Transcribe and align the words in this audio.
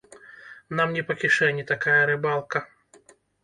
Нам 0.79 0.95
не 0.95 1.03
па 1.11 1.17
кішэні 1.21 1.67
такая 1.75 2.01
рыбалка. 2.13 2.67